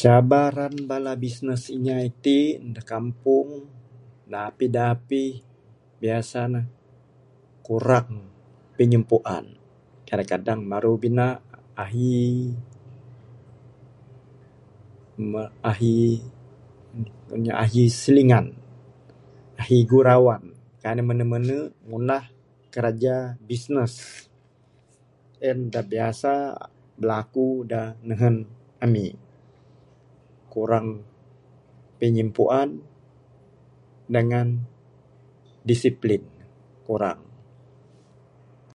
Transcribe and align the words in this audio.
Cabaran 0.00 0.74
bala 0.90 1.12
business 1.24 1.62
inya 1.76 1.96
iti 2.10 2.38
dak 2.74 2.86
kampung 2.92 3.48
dapih 4.32 4.68
dapih 4.78 5.30
biasa 6.02 6.40
ne 6.54 6.62
kurang 7.66 8.08
pinyumpuan. 8.76 9.44
Kadang 10.08 10.28
kadang 10.32 10.60
meru 10.70 10.94
bina 11.02 11.28
ahi 11.84 12.16
ahi 15.70 15.96
ahi 17.64 17.82
silingan 18.00 18.46
ahi 19.62 19.78
gurauan, 19.90 20.42
kai 20.80 20.94
ne 20.96 21.02
mene 21.08 21.24
mene 21.32 21.56
ngundah 21.88 22.24
kiraja 22.72 23.16
business 23.48 23.92
en 25.48 25.58
dak 25.72 25.86
biasa 25.92 26.32
bilaku 27.00 27.46
dak 27.72 27.90
nehen 28.08 28.36
ami 28.84 29.06
kurang 30.52 30.88
pinyumpuan 31.98 32.70
dengan 34.14 34.46
disiplin 35.68 36.22
kurang. 36.86 37.20